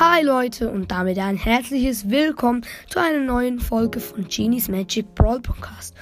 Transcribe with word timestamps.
Hi 0.00 0.22
Leute 0.22 0.70
und 0.70 0.92
damit 0.92 1.18
ein 1.18 1.36
herzliches 1.36 2.08
Willkommen 2.08 2.64
zu 2.88 3.00
einer 3.00 3.18
neuen 3.18 3.58
Folge 3.58 3.98
von 3.98 4.28
Genies 4.28 4.68
Magic 4.68 5.12
Brawl 5.16 5.40
Podcast. 5.40 5.92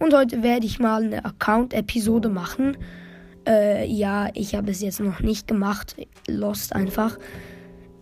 Und 0.00 0.12
heute 0.12 0.42
werde 0.42 0.66
ich 0.66 0.80
mal 0.80 1.04
eine 1.04 1.24
Account-Episode 1.24 2.30
machen. 2.30 2.76
Äh, 3.46 3.86
ja, 3.86 4.28
ich 4.34 4.56
habe 4.56 4.72
es 4.72 4.80
jetzt 4.80 4.98
noch 4.98 5.20
nicht 5.20 5.46
gemacht. 5.46 5.94
Lost 6.26 6.74
einfach. 6.74 7.16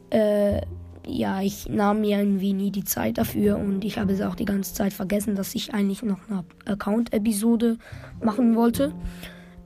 Äh, 0.09 0.63
ja, 1.07 1.43
ich 1.43 1.69
nahm 1.69 2.01
mir 2.01 2.21
irgendwie 2.21 2.55
nie 2.55 2.71
die 2.71 2.85
Zeit 2.85 3.19
dafür 3.19 3.59
und 3.59 3.85
ich 3.85 3.99
habe 3.99 4.15
es 4.15 4.23
auch 4.23 4.37
die 4.37 4.47
ganze 4.47 4.73
Zeit 4.73 4.95
vergessen, 4.95 5.35
dass 5.35 5.55
ich 5.55 5.75
eigentlich 5.75 6.03
noch 6.03 6.31
eine 6.31 6.45
Account-Episode 6.65 7.77
machen 8.23 8.57
wollte. 8.57 8.95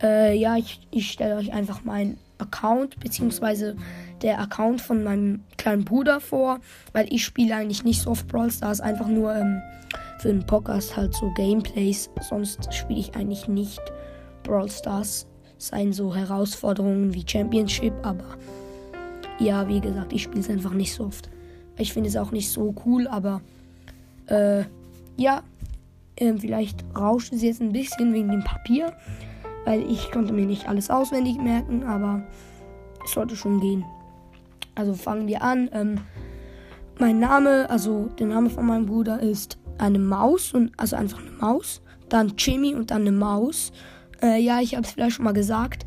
Äh, 0.03 0.37
ja, 0.37 0.57
ich, 0.57 0.81
ich 0.91 1.13
stelle 1.13 1.37
euch 1.37 1.53
einfach 1.53 1.85
meinen 1.85 2.19
Account 2.39 2.99
beziehungsweise 2.99 3.77
der 4.23 4.41
Account 4.41 4.81
von 4.81 5.05
meinem 5.05 5.43
kleinen 5.57 5.85
Bruder 5.85 6.21
vor, 6.21 6.61
weil 6.93 7.13
ich 7.13 7.25
spiele 7.25 7.55
eigentlich 7.55 7.85
nicht 7.85 8.03
so 8.03 8.11
oft 8.11 8.27
Brawl 8.29 8.51
Stars, 8.51 8.81
einfach 8.81 9.09
nur 9.09 9.35
ähm, 9.35 9.61
für 10.19 10.29
den 10.29 10.47
Podcast 10.47 10.97
halt 10.97 11.15
so 11.15 11.31
Gameplays. 11.35 12.11
Sonst 12.29 12.73
spiele 12.73 13.01
ich 13.01 13.15
eigentlich 13.15 13.49
nicht 13.49 13.81
Brawl 14.43 14.71
Stars. 14.71 15.27
Seien 15.59 15.93
so 15.93 16.15
Herausforderungen 16.15 17.15
wie 17.15 17.25
Championship, 17.27 17.95
aber 18.03 18.37
ja, 19.39 19.67
wie 19.69 19.81
gesagt, 19.81 20.13
ich 20.13 20.25
spiele 20.25 20.41
es 20.41 20.51
einfach 20.51 20.73
nicht 20.73 20.93
so 20.93 21.05
oft. 21.05 21.31
Ich 21.79 21.93
finde 21.93 22.09
es 22.09 22.17
auch 22.17 22.31
nicht 22.31 22.51
so 22.51 22.75
cool, 22.85 23.07
aber 23.09 23.41
äh, 24.27 24.65
ja, 25.17 25.43
äh, 26.17 26.35
vielleicht 26.37 26.85
rauscht 26.97 27.33
es 27.33 27.43
jetzt 27.43 27.61
ein 27.61 27.73
bisschen 27.73 28.13
wegen 28.13 28.31
dem 28.31 28.45
Papier, 28.45 28.93
weil 29.65 29.83
ich 29.91 30.11
konnte 30.11 30.33
mir 30.33 30.47
nicht 30.47 30.69
alles 30.69 30.91
auswendig 30.91 31.39
merken, 31.39 31.85
aber 31.85 32.23
es 33.05 33.13
sollte 33.13 33.37
schon 33.37 33.61
gehen. 33.61 33.85
Also 34.77 34.95
fangen 34.95 35.27
wir 35.27 35.43
an. 35.43 35.69
Ähm, 35.73 36.01
mein 36.99 37.19
Name, 37.19 37.69
also 37.69 38.09
der 38.19 38.29
Name 38.29 38.49
von 38.49 38.67
meinem 38.67 38.87
Bruder 38.87 39.21
ist 39.21 39.59
eine 39.79 39.99
Maus 39.99 40.55
und 40.55 40.73
also 40.77 40.95
einfach 40.95 41.21
eine 41.21 41.33
Maus. 41.33 41.83
Dann 42.09 42.35
Jimmy 42.39 42.75
und 42.75 42.93
dann 42.93 43.03
eine 43.03 43.13
Maus. 43.13 43.73
Äh, 44.23 44.41
ja, 44.41 44.61
ich 44.61 44.77
habe 44.77 44.87
es 44.87 44.93
vielleicht 44.93 45.17
schon 45.17 45.25
mal 45.25 45.33
gesagt. 45.33 45.85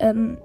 Ähm, 0.00 0.38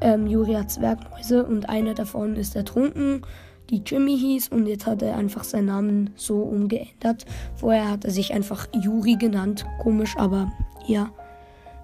ähm, 0.00 0.26
Juri 0.26 0.54
hat 0.54 0.70
Zwergmäuse 0.70 1.44
und 1.44 1.68
einer 1.68 1.94
davon 1.94 2.36
ist 2.36 2.56
ertrunken, 2.56 3.22
die 3.70 3.82
Jimmy 3.84 4.18
hieß 4.18 4.48
und 4.48 4.66
jetzt 4.66 4.86
hat 4.86 5.00
er 5.00 5.16
einfach 5.16 5.44
seinen 5.44 5.66
Namen 5.66 6.10
so 6.16 6.42
umgeändert. 6.42 7.24
Vorher 7.56 7.90
hat 7.90 8.04
er 8.04 8.10
sich 8.10 8.34
einfach 8.34 8.68
Juri 8.72 9.16
genannt. 9.16 9.64
Komisch, 9.82 10.14
aber 10.18 10.52
ja. 10.86 11.10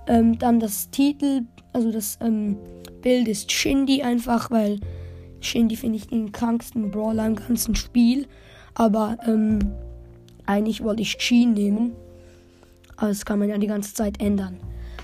Ähm, 0.06 0.38
dann 0.38 0.60
das 0.60 0.90
Titel, 0.90 1.42
also 1.72 1.90
das 1.90 2.18
ähm, 2.20 2.58
Bild 3.00 3.28
ist 3.28 3.50
Shindy 3.50 4.02
einfach, 4.02 4.50
weil 4.50 4.80
Shindy 5.40 5.76
finde 5.76 5.98
ich 5.98 6.08
den 6.08 6.32
kranksten 6.32 6.90
Brawler 6.90 7.26
im 7.26 7.36
ganzen 7.36 7.74
Spiel. 7.74 8.26
Aber 8.74 9.18
ähm, 9.26 9.58
eigentlich 10.46 10.82
wollte 10.82 11.02
ich 11.02 11.16
Sheen 11.18 11.52
nehmen. 11.54 11.94
Aber 12.96 13.08
das 13.08 13.24
kann 13.24 13.38
man 13.38 13.48
ja 13.48 13.58
die 13.58 13.66
ganze 13.66 13.94
Zeit 13.94 14.20
ändern. 14.20 14.58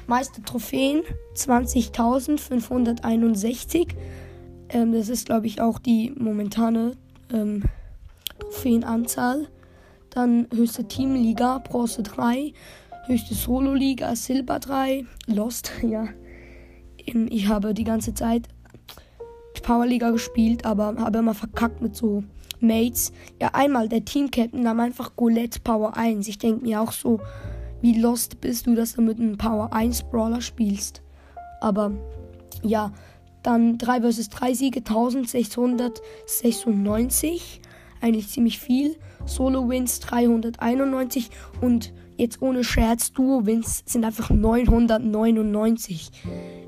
Meiste 0.07 0.43
Trophäen 0.43 1.03
20.561. 1.35 3.89
Ähm, 4.69 4.93
das 4.93 5.09
ist, 5.09 5.27
glaube 5.27 5.47
ich, 5.47 5.61
auch 5.61 5.79
die 5.79 6.13
momentane 6.17 6.93
ähm, 7.33 7.65
Trophäenanzahl. 8.39 9.49
Dann 10.11 10.47
höchste 10.55 10.87
Teamliga, 10.87 11.59
Bronze 11.59 12.03
3. 12.03 12.53
Höchste 13.07 13.35
Solo-Liga, 13.35 14.15
Silber 14.17 14.59
3. 14.59 15.05
Lost, 15.27 15.71
ja. 15.83 16.09
Ähm, 17.07 17.29
ich 17.31 17.49
habe 17.49 17.75
die 17.75 17.85
ganze 17.85 18.15
Zeit 18.15 18.49
Powerliga 19.67 20.11
gespielt, 20.11 20.65
aber 20.65 20.95
habe 20.97 21.19
immer 21.19 21.35
verkackt 21.35 21.83
mit 21.83 21.95
so 21.97 22.23
Mates. 22.61 23.13
Ja, 23.43 23.51
einmal 23.53 23.89
der 23.89 24.05
Team-Captain 24.05 24.63
nahm 24.63 24.79
einfach 24.79 25.17
Golette 25.17 25.59
Power 25.59 25.97
1. 25.97 26.29
Ich 26.29 26.39
denke 26.39 26.65
mir 26.65 26.81
auch 26.81 26.93
so, 26.93 27.19
wie 27.83 27.99
lost 27.99 28.41
bist 28.41 28.69
du, 28.69 28.77
dass 28.77 28.95
du 28.95 29.03
mit 29.03 29.19
einem 29.19 29.37
Power 29.37 29.73
1 29.73 30.05
Brawler 30.05 30.41
spielst. 30.41 31.03
Aber 31.61 31.91
ja, 32.63 32.93
dann 33.43 33.77
3 33.77 34.03
vs 34.03 34.29
3 34.29 34.55
Siege 34.55 34.79
1696. 34.79 37.61
Eigentlich 38.01 38.29
ziemlich 38.29 38.61
viel. 38.61 38.95
Solo 39.25 39.69
Wins 39.69 39.99
391 39.99 41.29
und 41.61 41.93
jetzt 42.17 42.41
ohne 42.41 42.63
Scherz, 42.63 43.13
Duo 43.13 43.47
Wins 43.47 43.83
sind 43.85 44.05
einfach 44.05 44.31
999. 44.31 46.13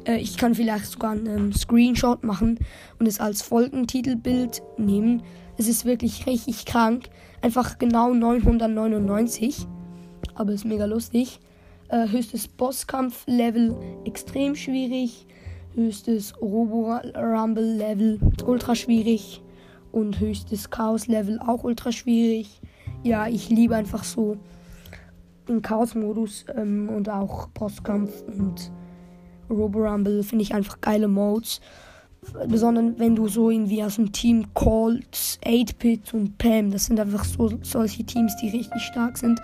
Äh, 0.05 0.19
ich 0.19 0.37
kann 0.37 0.55
vielleicht 0.55 0.87
sogar 0.87 1.13
einen 1.13 1.53
Screenshot 1.53 2.25
machen 2.25 2.59
und 2.99 3.07
es 3.07 3.21
als 3.21 3.43
Folgentitelbild 3.43 4.63
nehmen. 4.77 5.23
Es 5.57 5.69
ist 5.69 5.85
wirklich 5.85 6.27
richtig 6.27 6.65
krank. 6.65 7.09
Einfach 7.43 7.79
genau 7.79 8.13
999. 8.15 9.67
Aber 10.35 10.53
ist 10.53 10.65
mega 10.65 10.85
lustig. 10.85 11.41
Äh, 11.89 12.09
höchstes 12.09 12.49
Bosskampf-Level 12.49 13.77
extrem 14.05 14.55
schwierig. 14.55 15.27
Höchstes 15.75 16.41
Robo-Rumble-Level 16.41 18.21
ultra 18.47 18.75
schwierig. 18.75 19.43
Und 19.91 20.21
höchstes 20.21 20.71
Chaos-Level 20.71 21.41
auch 21.41 21.65
ultra 21.65 21.93
schwierig. 21.93 22.61
Ja, 23.03 23.27
ich 23.27 23.49
liebe 23.49 23.75
einfach 23.75 24.05
so 24.05 24.37
den 25.49 25.63
Chaos-Modus 25.63 26.45
ähm, 26.55 26.89
und 26.89 27.09
auch 27.09 27.49
Bosskampf 27.49 28.23
und 28.27 28.71
Robo 29.51 29.81
Rumble 29.81 30.23
finde 30.23 30.43
ich 30.43 30.55
einfach 30.55 30.81
geile 30.81 31.09
Modes. 31.09 31.61
Besonders 32.49 32.99
wenn 32.99 33.17
du 33.17 33.29
so 33.29 33.51
irgendwie 33.51 33.83
aus 33.83 33.97
dem 33.97 34.13
Team 34.13 34.47
Colts, 34.55 35.39
8-Bit 35.45 36.15
und 36.15 36.37
Pam, 36.37 36.71
das 36.71 36.87
sind 36.87 36.99
einfach 37.01 37.25
so 37.25 37.53
solche 37.63 38.05
Teams, 38.05 38.37
die 38.37 38.51
richtig 38.51 38.83
stark 38.83 39.17
sind. 39.17 39.41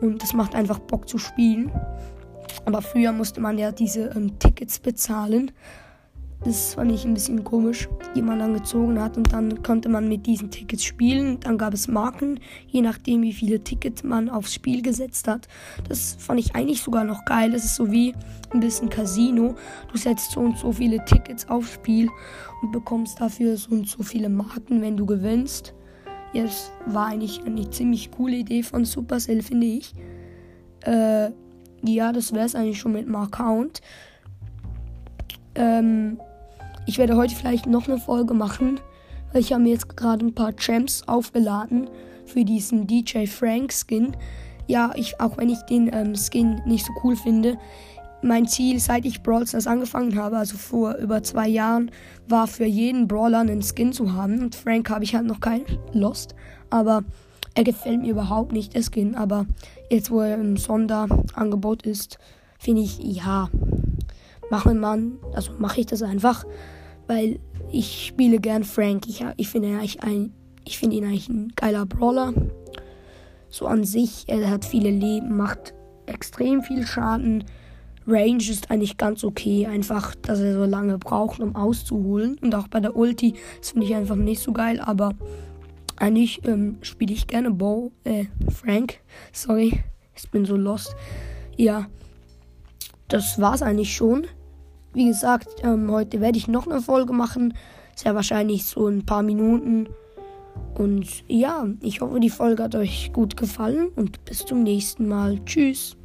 Und 0.00 0.22
das 0.22 0.34
macht 0.34 0.54
einfach 0.54 0.80
Bock 0.80 1.08
zu 1.08 1.18
spielen. 1.18 1.70
Aber 2.66 2.82
früher 2.82 3.12
musste 3.12 3.40
man 3.40 3.58
ja 3.58 3.72
diese 3.72 4.10
ähm, 4.14 4.38
Tickets 4.38 4.78
bezahlen. 4.78 5.50
Das 6.44 6.74
fand 6.74 6.92
ich 6.92 7.06
ein 7.06 7.14
bisschen 7.14 7.42
komisch, 7.42 7.88
die 8.14 8.20
man 8.20 8.38
dann 8.38 8.52
gezogen 8.52 9.00
hat. 9.00 9.16
Und 9.16 9.32
dann 9.32 9.62
konnte 9.62 9.88
man 9.88 10.08
mit 10.08 10.26
diesen 10.26 10.50
Tickets 10.50 10.84
spielen. 10.84 11.40
Dann 11.40 11.56
gab 11.56 11.72
es 11.72 11.88
Marken, 11.88 12.38
je 12.66 12.82
nachdem, 12.82 13.22
wie 13.22 13.32
viele 13.32 13.64
Tickets 13.64 14.04
man 14.04 14.28
aufs 14.28 14.52
Spiel 14.52 14.82
gesetzt 14.82 15.26
hat. 15.26 15.48
Das 15.88 16.16
fand 16.18 16.40
ich 16.40 16.54
eigentlich 16.54 16.82
sogar 16.82 17.04
noch 17.04 17.24
geil. 17.24 17.50
Das 17.50 17.64
ist 17.64 17.76
so 17.76 17.90
wie 17.90 18.14
ein 18.50 18.60
bisschen 18.60 18.90
Casino. 18.90 19.54
Du 19.90 19.96
setzt 19.96 20.32
so 20.32 20.40
und 20.40 20.58
so 20.58 20.70
viele 20.70 21.02
Tickets 21.06 21.48
aufs 21.48 21.72
Spiel 21.72 22.10
und 22.60 22.72
bekommst 22.72 23.22
dafür 23.22 23.56
so 23.56 23.70
und 23.70 23.88
so 23.88 24.02
viele 24.02 24.28
Marken, 24.28 24.82
wenn 24.82 24.98
du 24.98 25.06
gewinnst. 25.06 25.72
Ja, 26.34 26.42
das 26.42 26.70
war 26.84 27.06
eigentlich 27.06 27.40
eine 27.46 27.70
ziemlich 27.70 28.10
coole 28.10 28.36
Idee 28.36 28.62
von 28.62 28.84
Supercell, 28.84 29.40
finde 29.40 29.66
ich. 29.66 29.94
Äh, 30.84 31.30
ja, 31.82 32.12
das 32.12 32.34
wäre 32.34 32.44
es 32.44 32.54
eigentlich 32.54 32.80
schon 32.80 32.92
mit 32.92 33.06
dem 33.06 33.16
Account. 33.16 33.80
Ähm, 35.54 36.18
ich 36.86 36.98
werde 36.98 37.16
heute 37.16 37.34
vielleicht 37.34 37.66
noch 37.66 37.88
eine 37.88 37.98
Folge 37.98 38.34
machen, 38.34 38.80
weil 39.32 39.40
ich 39.40 39.52
habe 39.52 39.62
mir 39.62 39.72
jetzt 39.72 39.96
gerade 39.96 40.24
ein 40.24 40.34
paar 40.34 40.54
Champs 40.56 41.02
aufgeladen 41.06 41.88
für 42.26 42.44
diesen 42.44 42.86
DJ 42.86 43.26
Frank 43.26 43.72
Skin. 43.72 44.16
Ja, 44.66 44.92
ich, 44.94 45.20
auch 45.20 45.36
wenn 45.36 45.48
ich 45.48 45.60
den 45.62 45.90
ähm, 45.92 46.14
Skin 46.14 46.62
nicht 46.66 46.86
so 46.86 46.92
cool 47.02 47.16
finde, 47.16 47.58
mein 48.24 48.46
Ziel, 48.46 48.80
seit 48.80 49.04
ich 49.04 49.22
Brawl 49.22 49.46
Stars 49.46 49.66
angefangen 49.66 50.16
habe, 50.16 50.38
also 50.38 50.56
vor 50.56 50.94
über 50.96 51.22
zwei 51.22 51.46
Jahren, 51.46 51.90
war 52.26 52.46
für 52.46 52.64
jeden 52.64 53.06
Brawler 53.06 53.40
einen 53.40 53.62
Skin 53.62 53.92
zu 53.92 54.14
haben. 54.14 54.40
Und 54.40 54.54
Frank 54.54 54.88
habe 54.88 55.04
ich 55.04 55.14
halt 55.14 55.26
noch 55.26 55.40
keinen 55.40 55.66
Lost. 55.92 56.34
Aber 56.70 57.04
er 57.54 57.64
gefällt 57.64 58.00
mir 58.00 58.10
überhaupt 58.10 58.52
nicht, 58.52 58.74
der 58.74 58.82
Skin. 58.82 59.14
Aber 59.14 59.46
jetzt, 59.90 60.10
wo 60.10 60.20
er 60.20 60.34
im 60.36 60.56
Sonderangebot 60.56 61.82
ist, 61.82 62.18
finde 62.58 62.82
ich, 62.82 62.98
ja, 62.98 63.50
machen 64.50 64.78
man, 64.80 65.18
also 65.32 65.52
mache 65.58 65.80
ich 65.80 65.86
das 65.86 66.02
einfach 66.02 66.44
weil 67.06 67.38
ich 67.70 68.06
spiele 68.06 68.38
gern 68.38 68.64
Frank. 68.64 69.06
Ich, 69.08 69.24
ich 69.36 69.48
finde 69.48 69.68
ihn, 69.68 70.32
find 70.68 70.92
ihn 70.92 71.04
eigentlich 71.04 71.28
ein 71.28 71.52
geiler 71.56 71.86
Brawler. 71.86 72.32
So 73.48 73.66
an 73.66 73.84
sich, 73.84 74.24
er 74.26 74.50
hat 74.50 74.64
viele 74.64 74.90
Leben, 74.90 75.36
macht 75.36 75.74
extrem 76.06 76.62
viel 76.62 76.86
Schaden. 76.86 77.44
Range 78.06 78.42
ist 78.42 78.70
eigentlich 78.70 78.98
ganz 78.98 79.24
okay, 79.24 79.66
einfach, 79.66 80.14
dass 80.16 80.40
er 80.40 80.54
so 80.54 80.64
lange 80.64 80.98
braucht, 80.98 81.40
um 81.40 81.56
auszuholen. 81.56 82.36
Und 82.42 82.54
auch 82.54 82.68
bei 82.68 82.80
der 82.80 82.96
Ulti, 82.96 83.34
das 83.60 83.70
finde 83.70 83.86
ich 83.86 83.94
einfach 83.94 84.16
nicht 84.16 84.42
so 84.42 84.52
geil, 84.52 84.80
aber 84.80 85.12
eigentlich 85.96 86.44
ähm, 86.44 86.78
spiele 86.82 87.14
ich 87.14 87.26
gerne 87.26 87.50
Bo, 87.50 87.92
äh, 88.02 88.24
Frank. 88.50 88.98
Sorry, 89.32 89.80
ich 90.14 90.30
bin 90.30 90.44
so 90.44 90.56
lost. 90.56 90.94
Ja, 91.56 91.86
das 93.14 93.40
war's 93.40 93.62
eigentlich 93.62 93.94
schon. 93.94 94.26
Wie 94.92 95.06
gesagt, 95.06 95.62
ähm, 95.62 95.88
heute 95.88 96.20
werde 96.20 96.36
ich 96.36 96.48
noch 96.48 96.66
eine 96.66 96.80
Folge 96.80 97.12
machen. 97.12 97.54
Sehr 97.94 98.16
wahrscheinlich 98.16 98.64
so 98.64 98.88
ein 98.88 99.06
paar 99.06 99.22
Minuten. 99.22 99.88
Und 100.74 101.22
ja, 101.28 101.64
ich 101.80 102.00
hoffe, 102.00 102.18
die 102.18 102.28
Folge 102.28 102.64
hat 102.64 102.74
euch 102.74 103.12
gut 103.12 103.36
gefallen 103.36 103.90
und 103.94 104.24
bis 104.24 104.44
zum 104.44 104.64
nächsten 104.64 105.06
Mal. 105.06 105.38
Tschüss. 105.44 105.96